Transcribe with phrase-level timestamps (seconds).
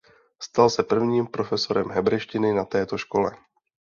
[0.41, 3.31] Stal se prvním profesorem hebrejštiny na této škole.